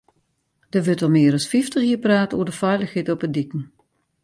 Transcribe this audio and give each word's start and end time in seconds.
Der 0.73 0.81
wurdt 0.85 1.03
al 1.05 1.11
mear 1.15 1.35
as 1.37 1.49
fyftich 1.51 1.85
jier 1.87 2.01
praat 2.05 2.35
oer 2.37 2.47
de 2.49 2.55
feilichheid 2.61 3.11
op 3.13 3.19
de 3.23 3.29
diken. 3.37 3.63